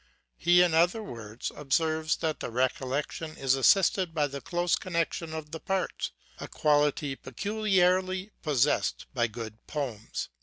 [0.35, 5.51] He, in other words, observes, that the recollection is assisted by the close connection of
[5.51, 10.29] the parts, a quality peculiarly possessed by good poems.